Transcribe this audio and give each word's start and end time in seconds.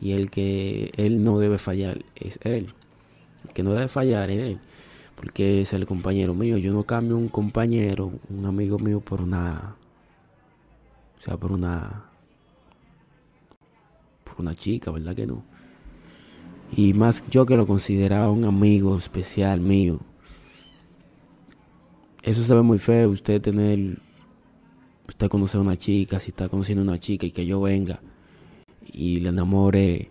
Y 0.00 0.12
el 0.12 0.30
que 0.30 0.92
él 0.96 1.24
no 1.24 1.38
debe 1.38 1.58
fallar 1.58 2.04
es 2.14 2.38
él. 2.42 2.72
El 3.46 3.52
que 3.52 3.62
no 3.62 3.72
debe 3.72 3.88
fallar 3.88 4.30
es 4.30 4.40
él, 4.40 4.58
porque 5.14 5.60
es 5.60 5.72
el 5.72 5.86
compañero 5.86 6.34
mío. 6.34 6.56
Yo 6.58 6.72
no 6.72 6.84
cambio 6.84 7.16
un 7.16 7.28
compañero, 7.28 8.12
un 8.28 8.44
amigo 8.44 8.78
mío 8.78 9.00
por 9.00 9.22
una, 9.22 9.76
o 11.18 11.22
sea, 11.22 11.36
por 11.36 11.52
una, 11.52 12.04
por 14.24 14.40
una 14.40 14.54
chica, 14.54 14.90
¿verdad 14.90 15.14
que 15.14 15.26
no? 15.26 15.42
Y 16.76 16.94
más 16.94 17.24
yo 17.30 17.46
que 17.46 17.56
lo 17.56 17.66
consideraba 17.66 18.30
un 18.30 18.44
amigo 18.44 18.96
especial 18.96 19.60
mío. 19.60 20.00
Eso 22.22 22.42
se 22.42 22.54
ve 22.54 22.62
muy 22.62 22.78
feo, 22.78 23.10
usted 23.10 23.40
tener, 23.40 24.00
usted 25.08 25.28
conocer 25.28 25.60
a 25.60 25.62
una 25.62 25.76
chica, 25.76 26.18
si 26.18 26.30
está 26.30 26.48
conociendo 26.48 26.82
a 26.82 26.88
una 26.88 26.98
chica 26.98 27.24
y 27.24 27.30
que 27.30 27.46
yo 27.46 27.60
venga 27.60 28.00
y 28.92 29.20
le 29.20 29.28
enamore 29.30 30.10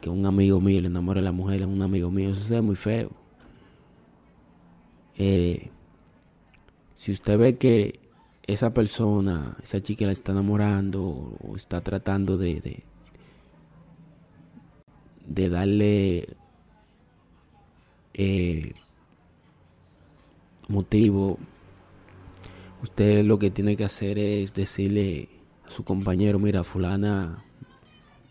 Que 0.00 0.10
un 0.10 0.26
amigo 0.26 0.60
mío 0.60 0.80
le 0.80 0.88
enamore 0.88 1.20
a 1.20 1.22
la 1.22 1.32
mujer, 1.32 1.62
es 1.62 1.66
un 1.66 1.82
amigo 1.82 2.10
mío, 2.10 2.30
eso 2.30 2.54
ve 2.54 2.60
muy 2.60 2.76
feo. 2.76 3.10
Eh, 5.16 5.70
si 6.94 7.12
usted 7.12 7.38
ve 7.38 7.56
que 7.56 7.98
esa 8.46 8.72
persona, 8.72 9.56
esa 9.62 9.82
chica 9.82 10.06
la 10.06 10.12
está 10.12 10.32
enamorando 10.32 11.02
o 11.04 11.56
está 11.56 11.80
tratando 11.80 12.38
de, 12.38 12.60
de, 12.60 12.82
de 15.26 15.48
darle 15.48 16.28
eh, 18.14 18.72
motivo, 20.68 21.38
usted 22.82 23.24
lo 23.24 23.38
que 23.38 23.50
tiene 23.50 23.76
que 23.76 23.84
hacer 23.84 24.18
es 24.18 24.54
decirle 24.54 25.28
a 25.66 25.70
su 25.70 25.84
compañero, 25.84 26.38
mira, 26.38 26.64
fulana 26.64 27.44